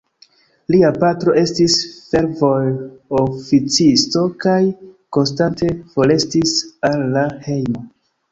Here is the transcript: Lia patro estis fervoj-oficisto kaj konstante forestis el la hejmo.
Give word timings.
Lia 0.75 0.87
patro 1.01 1.33
estis 1.41 1.73
fervoj-oficisto 2.13 4.23
kaj 4.45 4.55
konstante 5.17 5.69
forestis 5.93 6.55
el 6.91 7.05
la 7.19 7.27
hejmo. 7.51 7.85